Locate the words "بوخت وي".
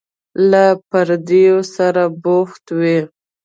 2.23-2.99